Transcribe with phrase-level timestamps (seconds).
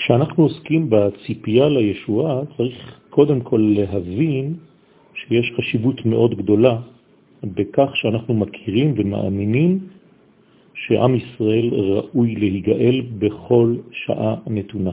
[0.00, 4.54] כשאנחנו עוסקים בציפייה לישועה, צריך קודם כל להבין
[5.14, 6.80] שיש חשיבות מאוד גדולה
[7.44, 9.78] בכך שאנחנו מכירים ומאמינים
[10.74, 14.90] שעם ישראל ראוי להיגאל בכל שעה נתונה.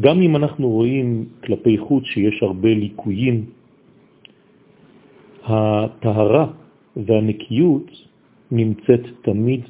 [0.00, 3.44] גם אם אנחנו רואים כלפי חוץ שיש הרבה ליקויים,
[5.44, 6.46] הטהרה
[6.96, 7.90] והנקיות
[8.50, 9.60] נמצאת תמיד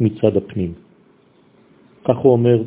[0.00, 0.83] מצד הפנים.
[2.04, 2.62] כך הוא אומר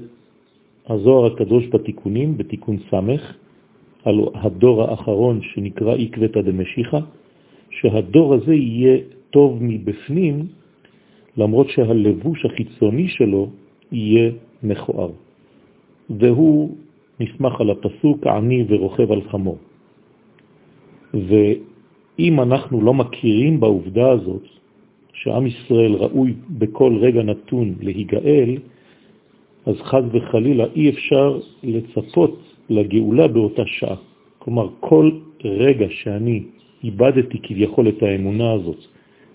[0.88, 3.34] הזוהר הקדוש בתיקונים, בתיקון סמך,
[4.04, 7.00] על הדור האחרון שנקרא עקבתא דמשיחא,
[7.70, 8.98] שהדור הזה יהיה
[9.30, 10.46] טוב מבפנים,
[11.38, 13.50] למרות שהלבוש החיצוני שלו
[13.92, 14.32] יהיה
[14.64, 15.12] מכוער.
[16.10, 16.76] והוא
[17.20, 19.58] נסמך על הפסוק עני ורוכב על חמור.
[21.14, 24.44] ואם אנחנו לא מכירים בעובדה הזאת,
[25.14, 28.58] שעם ישראל ראוי בכל רגע נתון להיגאל,
[29.68, 33.96] אז חז וחלילה אי אפשר לצפות לגאולה באותה שעה.
[34.40, 35.12] כלומר, כל
[35.44, 36.44] רגע שאני
[36.84, 38.78] איבדתי כביכול את האמונה הזאת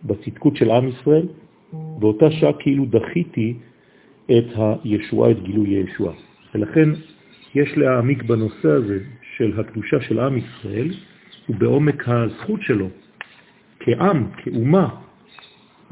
[0.05, 1.27] בצדקות של עם ישראל,
[1.73, 3.55] באותה שעה כאילו דחיתי
[4.31, 6.15] את הישועה, את גילוי הישועה.
[6.55, 6.89] ולכן
[7.55, 8.99] יש להעמיק בנושא הזה
[9.37, 10.89] של הקדושה של עם ישראל
[11.49, 12.89] ובעומק הזכות שלו
[13.81, 14.89] כעם, כאומה,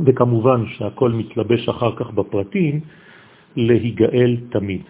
[0.07, 2.81] וכמובן שהכל מתלבש אחר כך בפרטים,
[3.57, 4.83] להיגאל תמיד.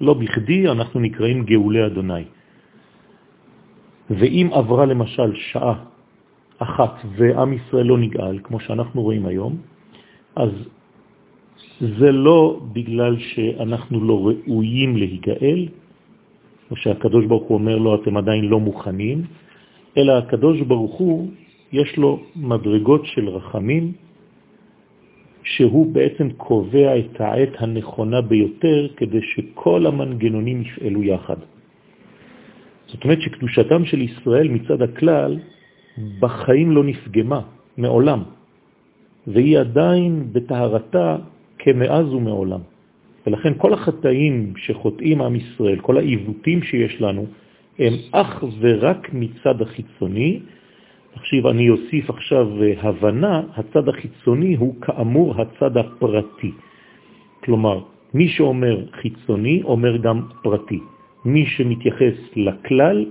[0.00, 2.24] לא בכדי אנחנו נקראים גאולי אדוני.
[4.10, 5.84] ואם עברה למשל שעה
[6.58, 9.56] אחת ועם ישראל לא נגאל, כמו שאנחנו רואים היום,
[10.36, 10.50] אז
[11.80, 15.68] זה לא בגלל שאנחנו לא ראויים להיגאל,
[16.70, 19.18] או שהקדוש ברוך הוא אומר לו, אתם עדיין לא מוכנים,
[19.96, 21.30] אלא הקדוש ברוך הוא,
[21.72, 23.92] יש לו מדרגות של רחמים,
[25.42, 31.36] שהוא בעצם קובע את העת הנכונה ביותר כדי שכל המנגנונים יפעלו יחד.
[32.86, 35.38] זאת אומרת שקדושתם של ישראל מצד הכלל
[36.20, 37.40] בחיים לא נפגמה,
[37.76, 38.22] מעולם,
[39.26, 41.16] והיא עדיין בטהרתה
[41.58, 42.60] כמאז ומעולם.
[43.26, 47.26] ולכן כל החטאים שחוטאים עם ישראל, כל העיוותים שיש לנו,
[47.78, 50.40] הם אך ורק מצד החיצוני,
[51.14, 56.52] תקשיב, אני אוסיף עכשיו אה, הבנה, הצד החיצוני הוא כאמור הצד הפרטי.
[57.44, 57.80] כלומר,
[58.14, 60.80] מי שאומר חיצוני אומר גם פרטי.
[61.24, 63.06] מי שמתייחס לכלל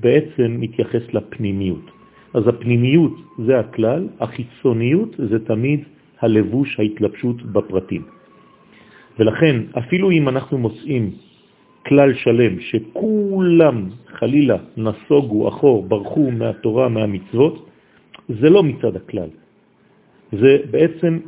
[0.00, 1.90] בעצם מתייחס לפנימיות.
[2.34, 3.12] אז הפנימיות
[3.46, 5.80] זה הכלל, החיצוניות זה תמיד
[6.20, 8.02] הלבוש, ההתלבשות בפרטים.
[9.18, 11.10] ולכן, אפילו אם אנחנו מוצאים
[11.86, 13.76] כלל שלם שכולם
[14.06, 17.68] חלילה נסוגו אחור, ברחו מהתורה, מהמצוות,
[18.28, 19.28] זה לא מצד הכלל.
[20.32, 21.18] זה בעצם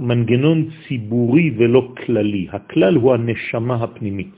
[0.00, 2.46] מנגנון ציבורי ולא כללי.
[2.50, 4.30] הכלל הוא הנשמה הפנימית.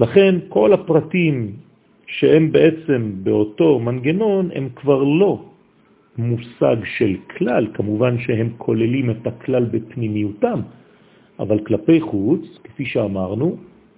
[0.00, 1.52] לכן כל הפרטים
[2.06, 5.32] שהם בעצם באותו מנגנון הם כבר לא
[6.18, 10.60] מושג של כלל, כמובן שהם כוללים את הכלל בפנימיותם,
[11.38, 13.56] אבל כלפי חוץ, כפי שאמרנו,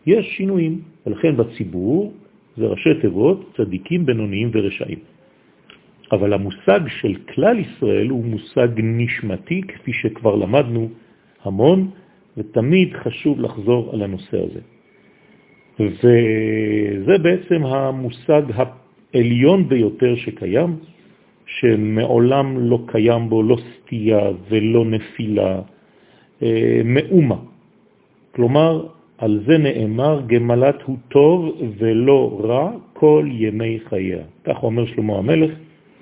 [0.09, 2.13] יש שינויים, ולכן בציבור
[2.57, 4.99] זה ראשי תיבות, צדיקים, בינוניים ורשעים.
[6.13, 10.89] אבל המושג של כלל ישראל הוא מושג נשמתי, כפי שכבר למדנו
[11.45, 11.91] המון,
[12.37, 14.61] ותמיד חשוב לחזור על הנושא הזה.
[15.81, 18.43] וזה בעצם המושג
[19.15, 20.77] העליון ביותר שקיים,
[21.47, 25.61] שמעולם לא קיים בו לא סטייה ולא נפילה,
[26.43, 27.37] אה, מאומה.
[28.35, 28.87] כלומר,
[29.19, 34.23] על זה נאמר, גמלת הוא טוב ולא רע כל ימי חייה.
[34.45, 35.51] כך אומר שלמה המלך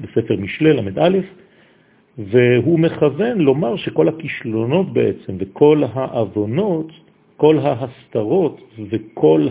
[0.00, 0.98] בספר משלי, למד
[2.18, 6.92] והוא מכוון לומר שכל הכישלונות בעצם וכל האבונות,
[7.36, 8.60] כל ההסתרות
[8.90, 9.48] וכל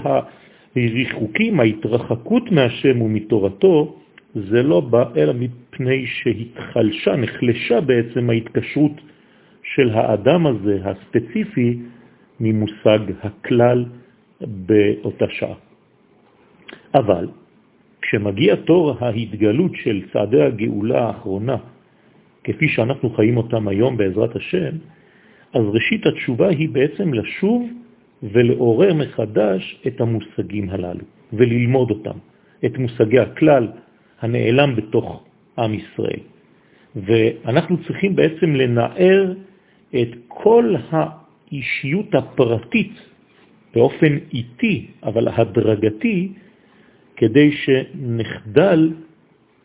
[0.75, 3.95] הריחוקים, ההתרחקות מהשם ומתורתו,
[4.35, 9.01] זה לא בא אלא מפני שהתחלשה, נחלשה בעצם ההתקשרות
[9.63, 11.77] של האדם הזה, הספציפי,
[12.39, 13.85] ממושג הכלל
[14.41, 15.55] באותה שעה.
[16.95, 17.27] אבל
[18.01, 21.57] כשמגיע תור ההתגלות של צעדי הגאולה האחרונה,
[22.43, 24.75] כפי שאנחנו חיים אותם היום בעזרת השם,
[25.53, 27.69] אז ראשית התשובה היא בעצם לשוב
[28.23, 32.17] ולעורר מחדש את המושגים הללו וללמוד אותם,
[32.65, 33.67] את מושגי הכלל
[34.21, 35.23] הנעלם בתוך
[35.57, 36.19] עם ישראל.
[36.95, 39.33] ואנחנו צריכים בעצם לנער
[39.95, 40.75] את כל
[41.51, 42.93] האישיות הפרטית
[43.75, 46.31] באופן איטי, אבל הדרגתי,
[47.15, 48.93] כדי שנחדל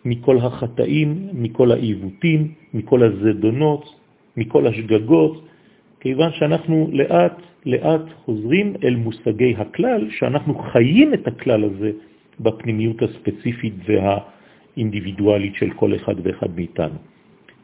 [0.04, 3.84] מכל החטאים, מכל העיוותים, מכל הזדונות,
[4.36, 5.44] מכל השגגות,
[6.00, 11.90] כיוון שאנחנו לאט לאט חוזרים אל מושגי הכלל, שאנחנו חיים את הכלל הזה
[12.40, 16.98] בפנימיות הספציפית והאינדיבידואלית של כל אחד ואחד מאיתנו.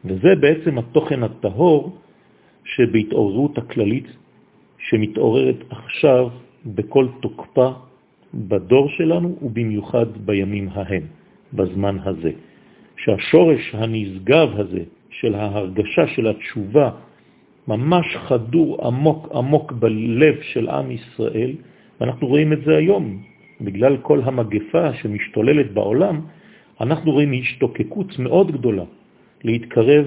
[0.05, 1.97] וזה בעצם התוכן הטהור
[2.75, 4.07] שבהתעוררות הכללית
[4.77, 6.29] שמתעוררת עכשיו
[6.65, 7.69] בכל תוקפה
[8.33, 11.03] בדור שלנו ובמיוחד בימים ההם,
[11.53, 12.31] בזמן הזה.
[12.97, 16.89] שהשורש הנשגב הזה של ההרגשה של התשובה
[17.67, 21.51] ממש חדור עמוק עמוק בלב של עם ישראל,
[22.01, 23.23] ואנחנו רואים את זה היום,
[23.61, 26.21] בגלל כל המגפה שמשתוללת בעולם,
[26.81, 28.83] אנחנו רואים השתוקקות מאוד גדולה
[29.43, 30.05] להתקרב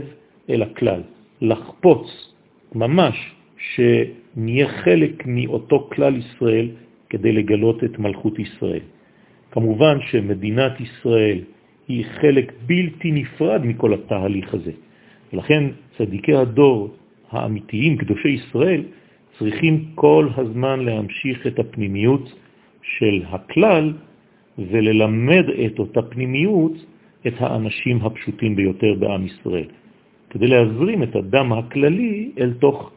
[0.51, 1.03] אל הכלל,
[1.41, 2.30] לחפוץ
[2.75, 3.17] ממש
[3.59, 6.69] שנהיה חלק מאותו כלל ישראל
[7.11, 8.81] כדי לגלות את מלכות ישראל.
[9.51, 11.39] כמובן שמדינת ישראל
[11.89, 14.73] היא חלק בלתי נפרד מכל התהליך הזה.
[15.33, 15.65] ולכן
[15.99, 16.95] צדיקי הדור
[17.31, 18.83] האמיתיים, קדושי ישראל,
[19.39, 22.33] צריכים כל הזמן להמשיך את הפנימיות
[22.83, 23.93] של הכלל
[24.59, 26.73] וללמד את אותה פנימיות
[27.27, 29.69] את האנשים הפשוטים ביותר בעם ישראל,
[30.31, 32.91] כדי להזרים את הדם הכללי אל תוך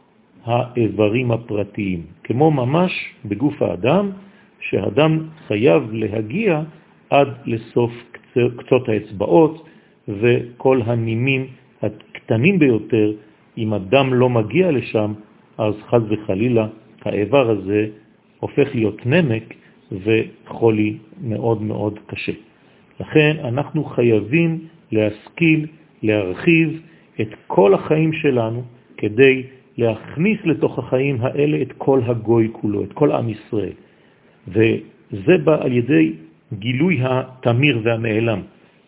[0.44, 2.92] האיברים הפרטיים, כמו ממש
[3.24, 4.10] בגוף האדם,
[4.60, 6.62] שהאדם חייב להגיע
[7.10, 7.92] עד לסוף
[8.56, 9.66] קצות האצבעות
[10.08, 11.46] וכל הנימים
[11.82, 13.12] הקטנים ביותר,
[13.58, 15.12] אם הדם לא מגיע לשם,
[15.58, 16.66] אז חז וחלילה
[17.02, 17.86] האיבר הזה
[18.40, 19.54] הופך להיות נמק
[19.92, 22.32] וחולי מאוד מאוד קשה.
[23.00, 24.58] לכן אנחנו חייבים
[24.92, 25.66] להשכיל,
[26.02, 26.80] להרחיב
[27.20, 28.62] את כל החיים שלנו
[28.96, 29.42] כדי
[29.78, 33.76] להכניס לתוך החיים האלה את כל הגוי כולו, את כל עם ישראל.
[34.48, 36.12] וזה בא על ידי
[36.52, 38.40] גילוי התמיר והנעלם,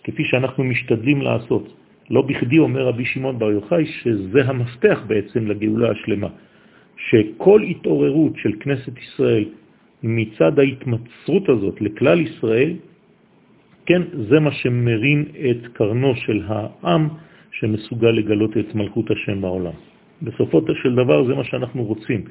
[0.04, 1.72] כפי שאנחנו משתדלים לעשות.
[2.10, 6.28] לא בכדי אומר רבי שמעון בר יוחאי שזה המפתח בעצם לגאולה השלמה,
[6.96, 9.44] שכל התעוררות של כנסת ישראל
[10.02, 12.72] מצד ההתמצרות הזאת לכלל ישראל,
[13.86, 17.08] כן, זה מה שמרים את קרנו של העם
[17.58, 19.72] שמסוגל לגלות את מלכות השם בעולם.
[20.22, 22.24] בסופו של דבר זה מה שאנחנו רוצים.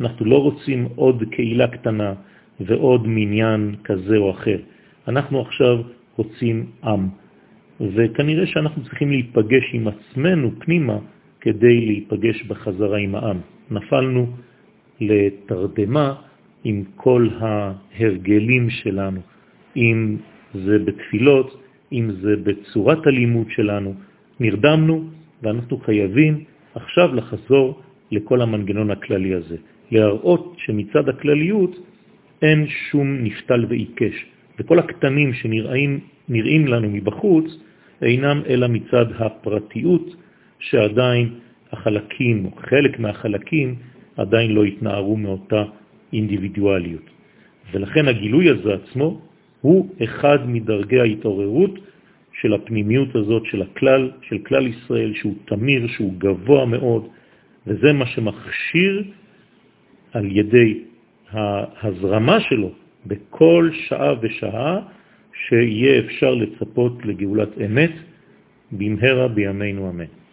[0.00, 2.12] אנחנו לא רוצים עוד קהילה קטנה
[2.60, 4.58] ועוד מניין כזה או אחר.
[5.08, 5.82] אנחנו עכשיו
[6.16, 7.08] רוצים עם,
[7.80, 10.98] וכנראה שאנחנו צריכים להיפגש עם עצמנו פנימה
[11.40, 13.38] כדי להיפגש בחזרה עם העם.
[13.70, 14.26] נפלנו
[15.00, 16.14] לתרדמה
[16.64, 19.20] עם כל ההרגלים שלנו,
[19.76, 20.16] אם
[20.54, 21.60] זה בתפילות,
[21.92, 23.94] אם זה בצורת הלימוד שלנו.
[24.40, 25.04] נרדמנו
[25.42, 26.44] ואנחנו חייבים
[26.74, 29.56] עכשיו לחזור לכל המנגנון הכללי הזה,
[29.90, 31.76] להראות שמצד הכלליות
[32.42, 34.26] אין שום נפתל ועיקש,
[34.58, 37.44] וכל הקטנים שנראים נראים לנו מבחוץ
[38.02, 40.16] אינם אלא מצד הפרטיות
[40.58, 41.28] שעדיין
[41.72, 43.74] החלקים, או חלק מהחלקים,
[44.16, 45.64] עדיין לא התנערו מאותה
[46.12, 47.02] אינדיבידואליות.
[47.72, 49.20] ולכן הגילוי הזה עצמו
[49.60, 51.74] הוא אחד מדרגי ההתעוררות
[52.40, 57.08] של הפנימיות הזאת של הכלל, של כלל ישראל, שהוא תמיר, שהוא גבוה מאוד,
[57.66, 59.04] וזה מה שמכשיר
[60.12, 60.80] על ידי
[61.30, 62.72] ההזרמה שלו
[63.06, 64.80] בכל שעה ושעה,
[65.48, 67.92] שיהיה אפשר לצפות לגאולת אמת
[68.72, 70.23] במהרה בימינו אמן.